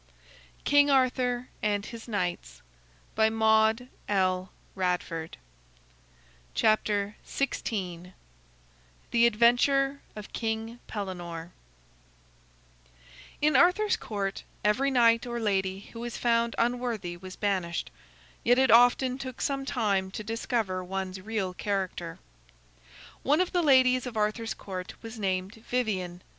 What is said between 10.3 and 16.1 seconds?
KING PELLENORE In Arthur's Court, every knight or lady who